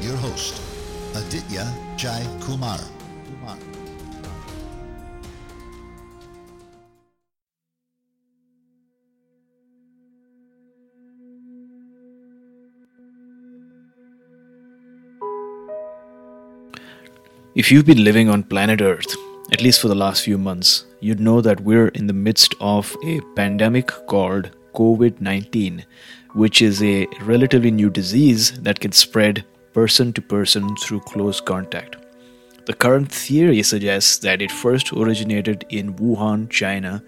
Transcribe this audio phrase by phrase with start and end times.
[0.00, 0.60] your host,
[1.14, 2.78] Aditya Jai Kumar.
[17.56, 19.16] If you've been living on planet Earth,
[19.50, 22.94] at least for the last few months, you'd know that we're in the midst of
[23.02, 25.82] a pandemic called COVID 19,
[26.34, 29.42] which is a relatively new disease that can spread
[29.76, 31.96] person to person through close contact.
[32.64, 37.02] The current theory suggests that it first originated in Wuhan, China,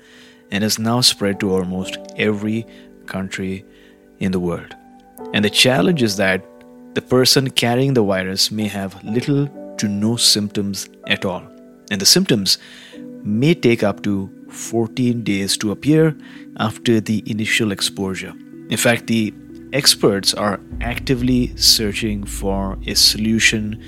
[0.51, 2.67] and has now spread to almost every
[3.07, 3.65] country
[4.19, 4.77] in the world.
[5.33, 6.45] And the challenge is that
[6.93, 11.43] the person carrying the virus may have little to no symptoms at all.
[11.91, 12.59] And the symptoms
[13.23, 16.15] may take up to 14 days to appear
[16.59, 18.35] after the initial exposure.
[18.69, 19.33] In fact, the
[19.73, 23.83] experts are actively searching for a solution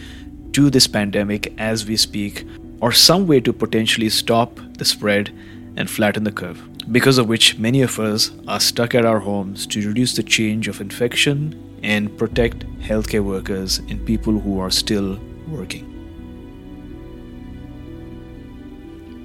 [0.53, 2.47] to this pandemic as we speak,
[2.81, 5.33] or some way to potentially stop the spread
[5.77, 6.61] and flatten the curve.
[6.91, 10.67] Because of which, many of us are stuck at our homes to reduce the change
[10.67, 15.87] of infection and protect healthcare workers and people who are still working.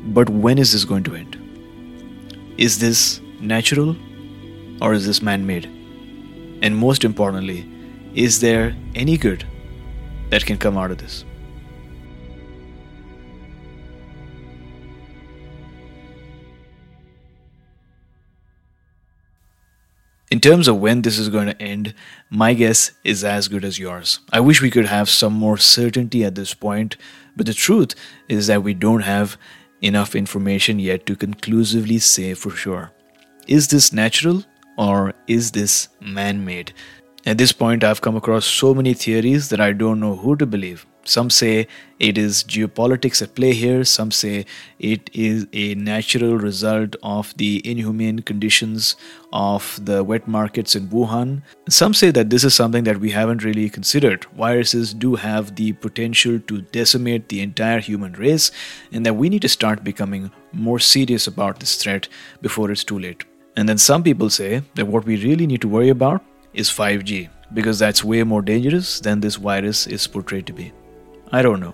[0.07, 1.37] But when is this going to end?
[2.57, 3.95] Is this natural
[4.81, 5.74] or is this man made?
[6.61, 7.69] And most importantly,
[8.13, 9.45] is there any good
[10.29, 11.25] that can come out of this?
[20.31, 21.93] In terms of when this is going to end,
[22.29, 24.19] my guess is as good as yours.
[24.33, 26.97] I wish we could have some more certainty at this point,
[27.37, 27.95] but the truth
[28.27, 29.37] is that we don't have
[29.81, 32.91] enough information yet to conclusively say for sure.
[33.47, 34.43] Is this natural
[34.77, 36.73] or is this man made?
[37.25, 40.45] At this point, I've come across so many theories that I don't know who to
[40.45, 40.85] believe.
[41.07, 41.67] Some say
[41.99, 44.45] it is geopolitics at play here, some say
[44.79, 48.95] it is a natural result of the inhumane conditions
[49.31, 51.43] of the wet markets in Wuhan.
[51.69, 54.25] Some say that this is something that we haven't really considered.
[54.35, 58.51] Viruses do have the potential to decimate the entire human race,
[58.91, 62.07] and that we need to start becoming more serious about this threat
[62.41, 63.25] before it's too late.
[63.57, 66.23] And then some people say that what we really need to worry about
[66.53, 70.73] is 5G, because that's way more dangerous than this virus is portrayed to be.
[71.31, 71.73] I don't know.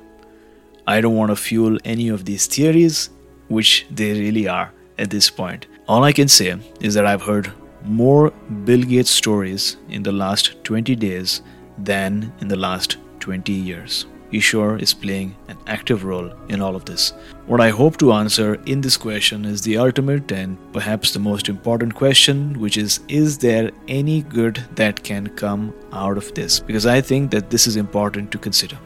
[0.87, 3.09] I don't want to fuel any of these theories,
[3.47, 5.67] which they really are at this point.
[5.87, 7.51] All I can say is that I've heard
[7.83, 8.31] more
[8.65, 11.41] Bill Gates stories in the last 20 days
[11.77, 14.05] than in the last 20 years.
[14.31, 17.13] Ishwar is playing an active role in all of this.
[17.47, 21.49] What I hope to answer in this question is the ultimate and perhaps the most
[21.49, 26.59] important question, which is Is there any good that can come out of this?
[26.59, 28.77] Because I think that this is important to consider.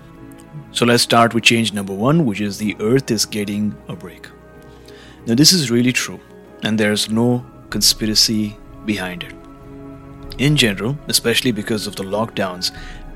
[0.71, 4.27] So let's start with change number one, which is the earth is getting a break.
[5.27, 6.19] Now, this is really true,
[6.63, 9.33] and there's no conspiracy behind it.
[10.37, 12.71] In general, especially because of the lockdowns,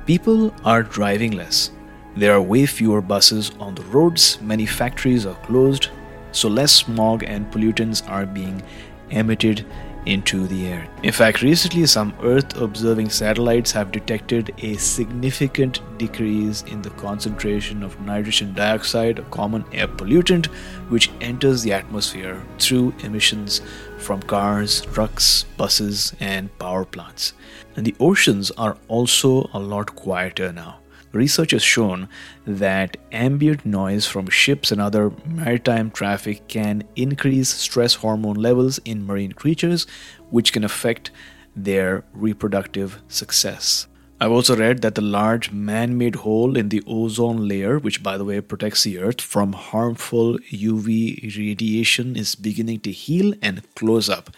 [0.06, 1.72] people are driving less.
[2.20, 5.88] There are way fewer buses on the roads, many factories are closed,
[6.34, 8.62] so less smog and pollutants are being
[9.10, 9.66] emitted
[10.06, 10.86] into the air.
[11.02, 17.84] In fact, recently some Earth observing satellites have detected a significant decrease in the concentration
[17.84, 20.48] of nitrogen dioxide, a common air pollutant,
[20.90, 23.62] which enters the atmosphere through emissions
[23.98, 27.32] from cars, trucks, buses, and power plants.
[27.78, 30.80] And the oceans are also a lot quieter now
[31.12, 32.08] research has shown
[32.46, 39.06] that ambient noise from ships and other maritime traffic can increase stress hormone levels in
[39.06, 39.88] marine creatures,
[40.30, 41.12] which can affect
[41.56, 43.88] their reproductive success.
[44.22, 48.18] I've also read that the large man made hole in the ozone layer, which by
[48.18, 54.10] the way protects the Earth from harmful UV radiation, is beginning to heal and close
[54.10, 54.30] up.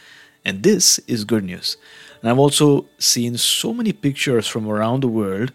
[0.45, 1.77] And this is good news.
[2.21, 5.51] And I've also seen so many pictures from around the world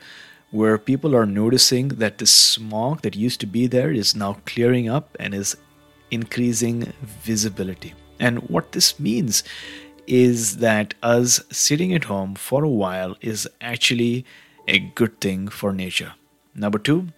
[0.56, 4.88] where people are noticing that the smog that used to be there is now clearing
[4.88, 5.56] up and is
[6.10, 7.94] increasing visibility.
[8.18, 9.44] And what this means
[10.06, 14.24] is that us sitting at home for a while is actually
[14.66, 16.14] a good thing for nature.
[16.54, 17.08] Number two,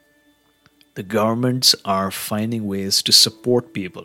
[0.95, 4.05] the governments are finding ways to support people.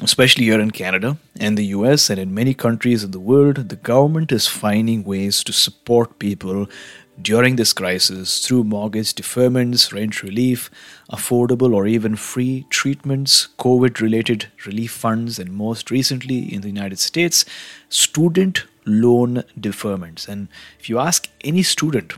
[0.00, 3.76] Especially here in Canada and the US and in many countries of the world, the
[3.76, 6.66] government is finding ways to support people
[7.20, 10.70] during this crisis through mortgage deferments, rent relief,
[11.10, 16.98] affordable or even free treatments, COVID related relief funds, and most recently in the United
[16.98, 17.44] States,
[17.88, 20.26] student loan deferments.
[20.26, 20.48] And
[20.78, 22.14] if you ask any student,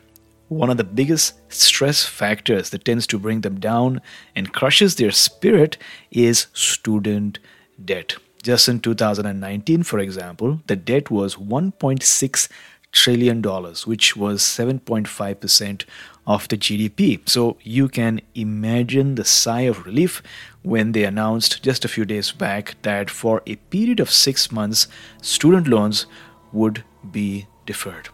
[0.49, 4.00] one of the biggest stress factors that tends to bring them down
[4.37, 5.76] and crushes their spirit
[6.11, 7.38] is student
[7.82, 8.17] debt.
[8.43, 12.49] Just in 2019, for example, the debt was 1.6
[12.94, 15.85] trillion dollars, which was 7.5%
[16.26, 17.29] of the GDP.
[17.29, 20.23] So you can imagine the sigh of relief
[20.62, 24.88] when they announced just a few days back that for a period of six months,
[25.20, 26.06] student loans
[26.52, 28.08] would be deferred.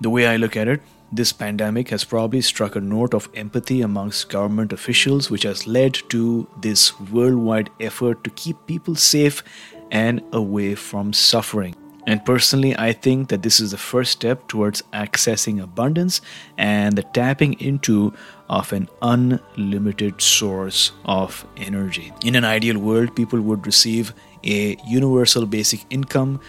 [0.00, 0.82] The way I look at it,
[1.12, 5.94] this pandemic has probably struck a note of empathy amongst government officials, which has led
[6.08, 9.44] to this worldwide effort to keep people safe
[9.90, 11.76] and away from suffering.
[12.06, 16.20] And personally, I think that this is the first step towards accessing abundance
[16.58, 18.12] and the tapping into
[18.48, 22.12] of an unlimited source of energy.
[22.24, 24.12] In an ideal world, people would receive
[24.42, 26.40] a universal basic income,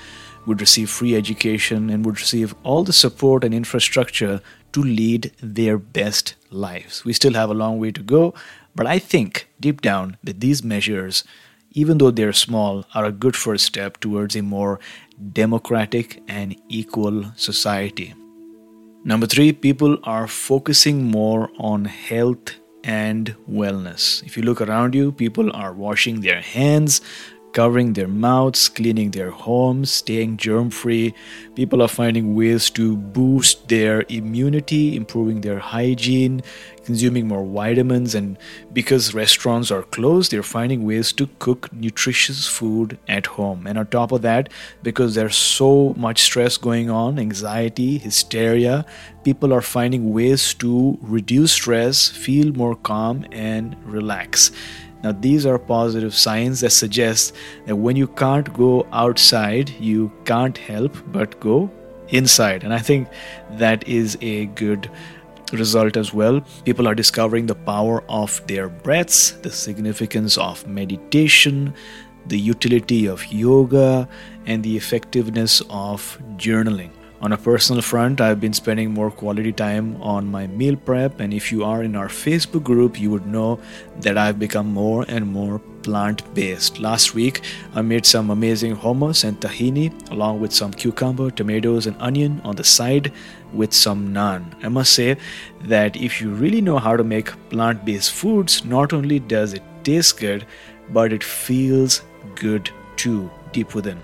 [0.48, 4.42] would receive free education, and would receive all the support and infrastructure
[4.72, 7.06] to lead their best lives.
[7.06, 8.34] We still have a long way to go,
[8.74, 11.24] but I think deep down that these measures
[11.74, 14.80] even though they're small, are a good first step towards a more
[15.32, 18.14] democratic and equal society.
[19.06, 22.54] Number three, people are focusing more on health
[22.84, 24.24] and wellness.
[24.24, 27.02] If you look around you, people are washing their hands,
[27.54, 31.14] covering their mouths, cleaning their homes, staying germ free.
[31.56, 36.42] People are finding ways to boost their immunity, improving their hygiene,
[36.84, 38.16] consuming more vitamins.
[38.16, 38.38] And
[38.74, 43.68] because restaurants are closed, they're finding ways to cook nutritious food at home.
[43.68, 44.50] And on top of that,
[44.82, 48.86] because there's so much stress going on, anxiety, hysteria,
[49.24, 54.52] people are finding ways to reduce stress, feel more calm, and relax.
[55.04, 57.36] Now, these are positive signs that suggest
[57.66, 61.70] that when you can't go outside, you can't help but go
[62.08, 62.64] inside.
[62.64, 63.10] And I think
[63.52, 64.90] that is a good
[65.52, 66.42] result as well.
[66.64, 71.74] People are discovering the power of their breaths, the significance of meditation,
[72.28, 74.08] the utility of yoga,
[74.46, 76.92] and the effectiveness of journaling.
[77.24, 81.34] On a personal front, I've been spending more quality time on my meal prep, and
[81.34, 83.62] if you are in our Facebook group, you would know
[84.02, 86.80] that I've become more and more plant based.
[86.80, 87.40] Last week,
[87.76, 92.58] I made some amazing hummus and tahini along with some cucumber, tomatoes, and onion on
[92.58, 93.14] the side
[93.54, 94.44] with some naan.
[94.62, 95.16] I must say
[95.62, 99.64] that if you really know how to make plant based foods, not only does it
[99.86, 100.46] taste good,
[100.90, 102.02] but it feels
[102.36, 104.04] good too, deep within.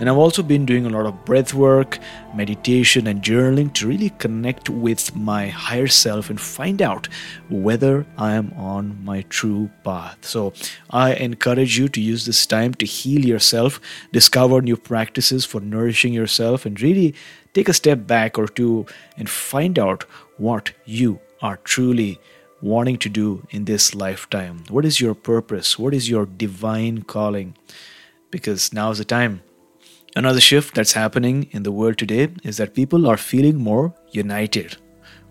[0.00, 1.98] And I've also been doing a lot of breath work,
[2.34, 7.06] meditation, and journaling to really connect with my higher self and find out
[7.50, 10.24] whether I am on my true path.
[10.24, 10.54] So
[10.88, 13.78] I encourage you to use this time to heal yourself,
[14.10, 17.14] discover new practices for nourishing yourself, and really
[17.52, 18.86] take a step back or two
[19.18, 20.04] and find out
[20.38, 22.18] what you are truly
[22.62, 24.64] wanting to do in this lifetime.
[24.70, 25.78] What is your purpose?
[25.78, 27.54] What is your divine calling?
[28.30, 29.42] Because now is the time
[30.16, 34.76] Another shift that's happening in the world today is that people are feeling more united.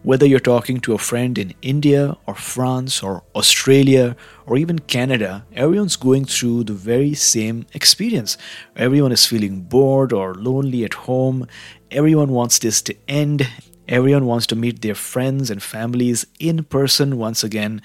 [0.04, 5.46] Whether you're talking to a friend in India or France or Australia or even Canada,
[5.54, 8.38] everyone's going through the very same experience.
[8.78, 11.46] Everyone is feeling bored or lonely at home.
[11.92, 13.46] Everyone wants this to end.
[13.89, 17.81] Everyone wants to meet their friends and families in person once again.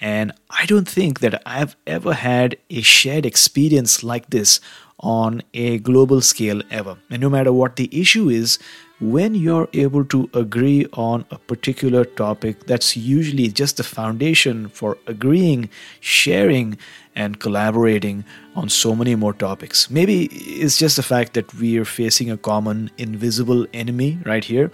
[0.00, 4.60] And I don't think that I've ever had a shared experience like this
[5.00, 6.96] on a global scale ever.
[7.10, 8.60] And no matter what the issue is,
[9.00, 14.96] when you're able to agree on a particular topic, that's usually just the foundation for
[15.08, 16.78] agreeing, sharing,
[17.16, 18.24] and collaborating
[18.54, 19.90] on so many more topics.
[19.90, 24.70] Maybe it's just the fact that we are facing a common invisible enemy right here.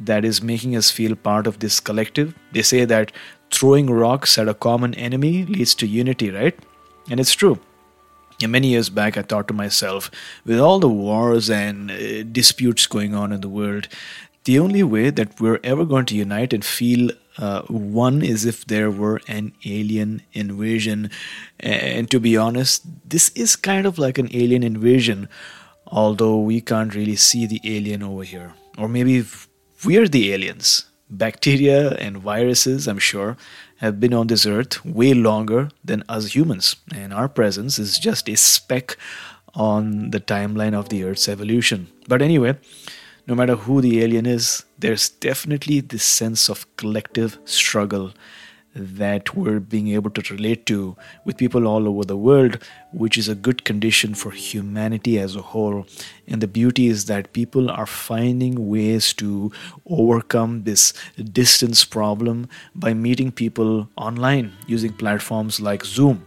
[0.00, 2.34] That is making us feel part of this collective.
[2.52, 3.12] They say that
[3.50, 6.58] throwing rocks at a common enemy leads to unity, right?
[7.10, 7.58] And it's true.
[8.42, 10.10] And many years back, I thought to myself,
[10.44, 13.88] with all the wars and uh, disputes going on in the world,
[14.44, 18.64] the only way that we're ever going to unite and feel uh, one is if
[18.66, 21.10] there were an alien invasion.
[21.60, 25.28] And to be honest, this is kind of like an alien invasion,
[25.86, 28.54] although we can't really see the alien over here.
[28.78, 29.24] Or maybe
[29.84, 30.86] we're the aliens.
[31.08, 33.36] Bacteria and viruses, I'm sure,
[33.76, 38.28] have been on this earth way longer than us humans, and our presence is just
[38.28, 38.96] a speck
[39.54, 41.88] on the timeline of the earth's evolution.
[42.08, 42.56] But anyway,
[43.26, 48.12] no matter who the alien is, there's definitely this sense of collective struggle
[48.76, 53.28] that we're being able to relate to with people all over the world, which is
[53.28, 55.86] a good condition for humanity as a whole.
[56.28, 59.50] And the beauty is that people are finding ways to
[59.86, 60.92] overcome this
[61.32, 66.26] distance problem by meeting people online using platforms like Zoom.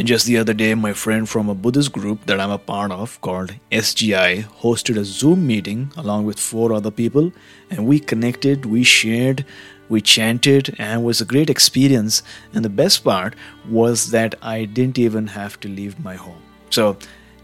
[0.00, 2.90] And just the other day, my friend from a Buddhist group that I'm a part
[2.90, 7.30] of called SGI hosted a Zoom meeting along with four other people,
[7.68, 9.44] and we connected, we shared,
[9.90, 12.22] we chanted, and it was a great experience.
[12.54, 13.34] And the best part
[13.68, 16.40] was that I didn't even have to leave my home.
[16.70, 16.96] So,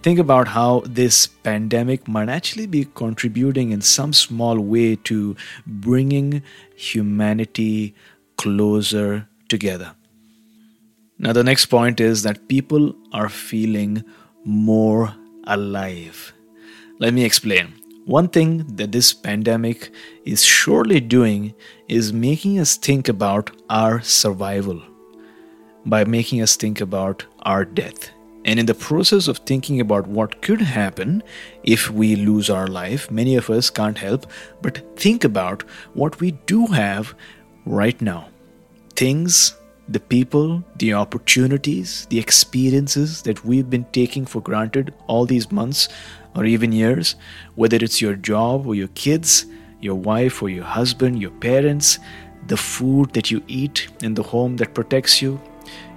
[0.02, 5.36] think about how this pandemic might actually be contributing in some small way to
[5.66, 6.42] bringing
[6.74, 7.94] humanity
[8.38, 9.95] closer together.
[11.18, 14.04] Now, the next point is that people are feeling
[14.44, 16.34] more alive.
[16.98, 17.72] Let me explain.
[18.04, 19.90] One thing that this pandemic
[20.24, 21.54] is surely doing
[21.88, 24.80] is making us think about our survival
[25.86, 28.10] by making us think about our death.
[28.44, 31.22] And in the process of thinking about what could happen
[31.64, 34.26] if we lose our life, many of us can't help
[34.62, 35.62] but think about
[35.94, 37.14] what we do have
[37.64, 38.28] right now.
[38.94, 39.56] Things
[39.88, 45.88] the people, the opportunities, the experiences that we've been taking for granted all these months
[46.34, 47.14] or even years,
[47.54, 49.46] whether it's your job or your kids,
[49.80, 51.98] your wife or your husband, your parents,
[52.48, 55.40] the food that you eat in the home that protects you.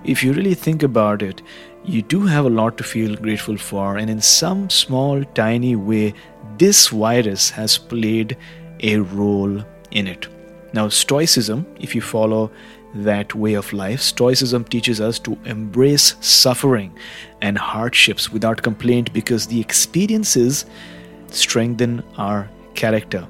[0.03, 1.41] If you really think about it,
[1.83, 6.13] you do have a lot to feel grateful for, and in some small, tiny way,
[6.57, 8.37] this virus has played
[8.81, 10.27] a role in it.
[10.73, 12.51] Now, Stoicism, if you follow
[12.93, 16.97] that way of life, Stoicism teaches us to embrace suffering
[17.41, 20.65] and hardships without complaint because the experiences
[21.27, 23.27] strengthen our character.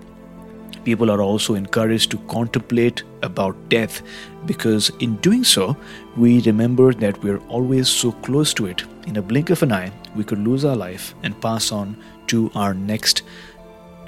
[0.86, 4.01] People are also encouraged to contemplate about death
[4.46, 5.75] because, in doing so,
[6.16, 8.84] we remember that we're always so close to it.
[9.06, 11.98] In a blink of an eye, we could lose our life and pass on
[12.28, 13.24] to our next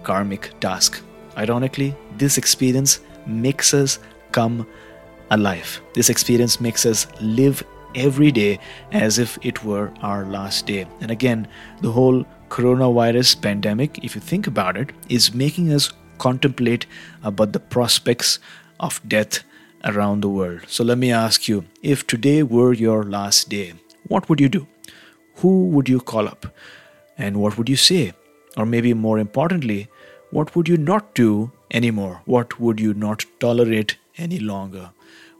[0.03, 1.01] karmic task.
[1.38, 4.00] Ironically, this experience makes us
[4.31, 4.65] come
[5.31, 5.81] alive.
[5.93, 7.63] This experience makes us live
[7.95, 8.59] every day
[8.91, 10.85] as if it were our last day.
[11.01, 11.47] And again,
[11.81, 16.85] the whole coronavirus pandemic, if you think about it, is making us contemplate
[17.23, 18.39] about the prospects
[18.79, 19.43] of death
[19.85, 20.61] around the world.
[20.67, 23.73] So let me ask you if today were your last day,
[24.07, 24.67] what would you do?
[25.38, 26.45] Who would you call up?
[27.17, 28.13] And what would you say?
[28.57, 29.88] Or maybe more importantly,
[30.31, 32.21] what would you not do anymore?
[32.25, 34.91] What would you not tolerate any longer?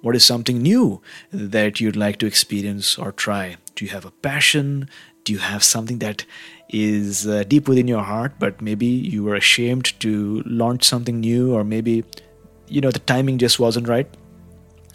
[0.02, 3.58] What is something new that you'd like to experience or try?
[3.76, 4.90] Do you have a passion?
[5.24, 6.26] Do you have something that
[6.70, 11.54] is uh, deep within your heart, but maybe you were ashamed to launch something new,
[11.54, 12.04] or maybe,
[12.68, 14.08] you know, the timing just wasn't right?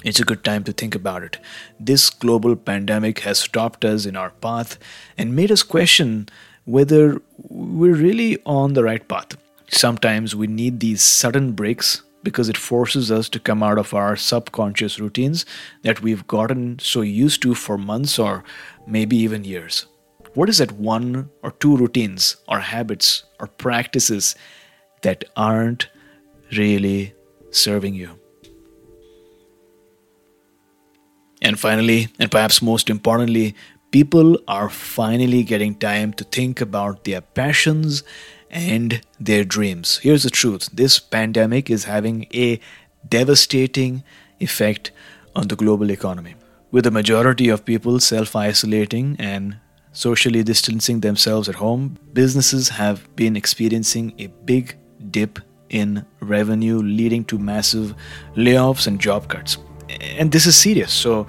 [0.05, 1.39] It's a good time to think about it.
[1.79, 4.79] This global pandemic has stopped us in our path
[5.17, 6.29] and made us question
[6.65, 9.37] whether we're really on the right path.
[9.69, 14.17] Sometimes we need these sudden breaks because it forces us to come out of our
[14.17, 15.47] subconscious routines
[15.83, 18.43] that we've gotten so used to for months or
[18.85, 19.87] maybe even years.
[20.35, 24.35] What is that one or two routines or habits or practices
[25.03, 25.89] that aren't
[26.51, 27.15] really
[27.53, 28.19] serving you?
[31.41, 33.55] And finally, and perhaps most importantly,
[33.93, 38.03] people are finally getting time to think about their passions
[38.51, 39.99] and their dreams.
[39.99, 42.61] Here's the truth this pandemic is having a
[43.09, 44.03] devastating
[44.41, 44.91] effect
[45.35, 46.35] on the global economy.
[46.71, 49.57] With the majority of people self isolating and
[49.93, 54.77] socially distancing themselves at home, businesses have been experiencing a big
[55.11, 55.39] dip
[55.71, 57.95] in revenue, leading to massive
[58.37, 59.59] layoffs and job cuts.
[60.19, 60.93] And this is serious.
[60.93, 61.27] So,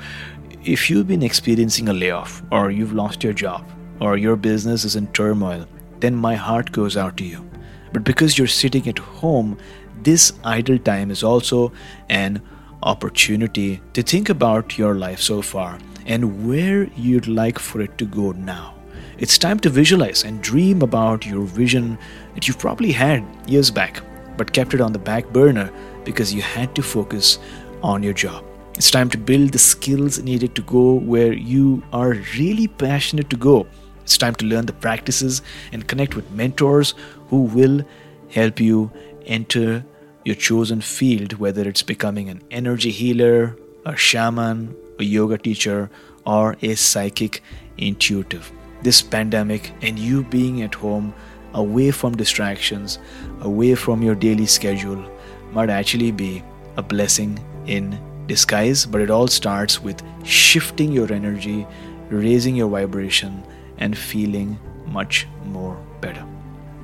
[0.63, 3.65] if you've been experiencing a layoff, or you've lost your job,
[4.01, 5.65] or your business is in turmoil,
[5.99, 7.47] then my heart goes out to you.
[7.93, 9.57] But because you're sitting at home,
[10.03, 11.71] this idle time is also
[12.09, 12.41] an
[12.83, 18.05] opportunity to think about your life so far and where you'd like for it to
[18.05, 18.75] go now.
[19.17, 21.97] It's time to visualize and dream about your vision
[22.35, 24.01] that you've probably had years back,
[24.37, 25.71] but kept it on the back burner
[26.05, 27.39] because you had to focus
[27.81, 28.45] on your job.
[28.75, 33.35] It's time to build the skills needed to go where you are really passionate to
[33.35, 33.65] go.
[34.07, 35.41] It's time to learn the practices
[35.73, 36.93] and connect with mentors
[37.27, 37.85] who will
[38.29, 38.89] help you
[39.25, 39.83] enter
[40.23, 45.89] your chosen field, whether it's becoming an energy healer, a shaman, a yoga teacher,
[46.25, 47.43] or a psychic
[47.77, 48.49] intuitive.
[48.81, 51.13] This pandemic and you being at home,
[51.53, 52.99] away from distractions,
[53.41, 55.03] away from your daily schedule,
[55.51, 56.41] might actually be
[56.77, 61.67] a blessing in disguise, but it all starts with shifting your energy,
[62.09, 63.43] raising your vibration,
[63.77, 66.25] and feeling much more better.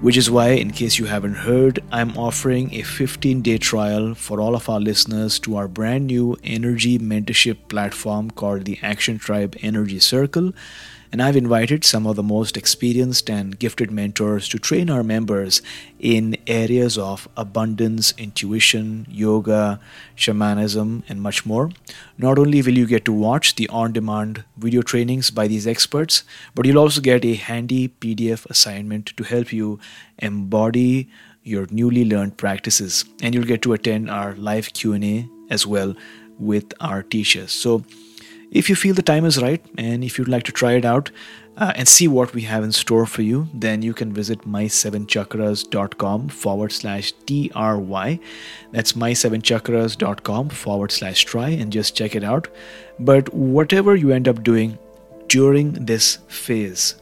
[0.02, 4.42] Which is why, in case you haven't heard, I'm offering a 15 day trial for
[4.42, 9.56] all of our listeners to our brand new energy mentorship platform called the Action Tribe
[9.62, 10.52] Energy Circle
[11.14, 15.62] and I've invited some of the most experienced and gifted mentors to train our members
[16.00, 19.80] in areas of abundance, intuition, yoga,
[20.16, 21.70] shamanism, and much more.
[22.18, 26.24] Not only will you get to watch the on demand video trainings by these experts,
[26.56, 29.80] but you'll also get a handy PDF assignment to help you
[30.18, 31.12] embody
[31.44, 35.94] your newly learned practices and you'll get to attend our live Q&A as well
[36.40, 37.52] with our teachers.
[37.52, 37.84] So
[38.54, 41.10] if you feel the time is right and if you'd like to try it out
[41.58, 46.30] uh, and see what we have in store for you, then you can visit my7chakras.com
[46.30, 48.20] forward slash TRY.
[48.72, 52.48] That's my7chakras.com forward slash try and just check it out.
[53.00, 54.78] But whatever you end up doing
[55.28, 56.96] during this phase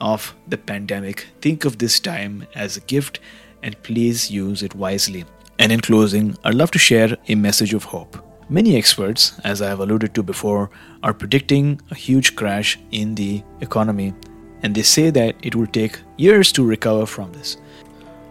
[0.00, 3.20] of the pandemic, think of this time as a gift
[3.62, 5.26] and please use it wisely.
[5.58, 8.33] And in closing, I'd love to share a message of hope.
[8.54, 10.70] Many experts, as I have alluded to before,
[11.02, 14.14] are predicting a huge crash in the economy,
[14.62, 17.56] and they say that it will take years to recover from this.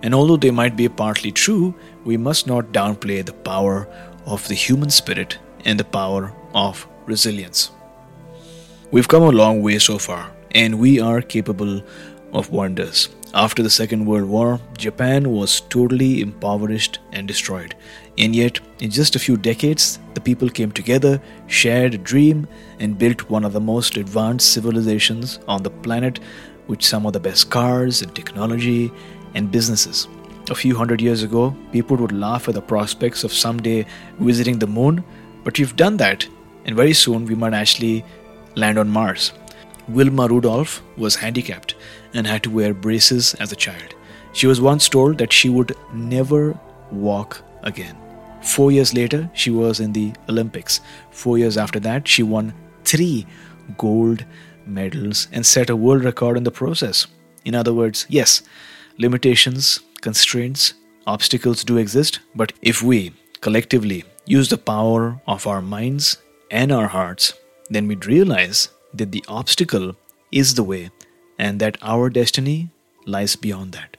[0.02, 3.86] And although they might be partly true, we must not downplay the power
[4.26, 7.72] of the human spirit and the power of resilience.
[8.92, 11.84] We've come a long way so far, and we are capable
[12.32, 13.10] of wonders.
[13.36, 17.74] After the Second World War, Japan was totally impoverished and destroyed.
[18.20, 22.48] And yet, in just a few decades, the people came together, shared a dream,
[22.80, 26.20] and built one of the most advanced civilizations on the planet
[26.68, 28.92] with some of the best cars and technology
[29.34, 30.08] and businesses.
[30.52, 33.88] A few hundred years ago, people would laugh at the prospects of someday
[34.20, 35.04] visiting the moon,
[35.44, 36.28] but we've done that,
[36.66, 38.06] and very soon we might actually
[38.56, 39.34] land on Mars.
[39.88, 41.74] Wilma Rudolph was handicapped
[42.14, 43.96] and had to wear braces as a child.
[44.34, 46.58] She was once told that she would never
[46.92, 47.98] walk again.
[48.42, 50.82] Four years later, she was in the Olympics.
[51.12, 53.26] Four years after that, she won three
[53.78, 54.26] gold
[54.66, 57.08] medals and set a world record in the process.
[57.46, 58.42] In other words, yes,
[58.98, 60.74] limitations, constraints,
[61.08, 66.18] obstacles do exist, but if we collectively use the power of our minds
[66.52, 67.34] and our hearts,
[67.70, 69.96] then we'd realize that the obstacle
[70.32, 70.90] is the way
[71.38, 72.70] and that our destiny
[73.06, 73.98] lies beyond that.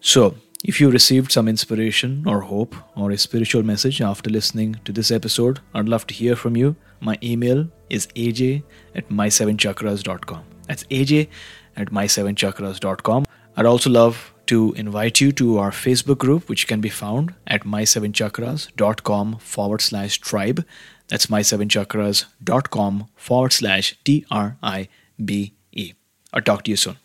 [0.00, 4.92] So, if you received some inspiration or hope or a spiritual message after listening to
[4.92, 6.76] this episode, I'd love to hear from you.
[7.00, 8.62] My email is aj
[8.94, 10.44] at my7chakras.com.
[10.66, 11.28] That's aj
[11.76, 13.26] at my7chakras.com.
[13.56, 17.64] I'd also love to invite you to our Facebook group, which can be found at
[17.64, 20.64] my7chakras.com forward slash tribe.
[21.08, 24.88] That's my7chakras.com forward slash T R I
[25.22, 25.92] B E.
[26.32, 26.96] I'll talk to you soon.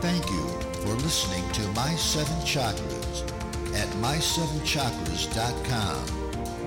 [0.00, 0.48] Thank you
[0.82, 3.22] for listening to My Seven Chakras
[3.74, 6.06] at my7chakras.com.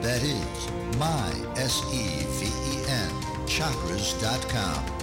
[0.01, 3.09] That is my S E V E N
[3.47, 5.02] chakras.com.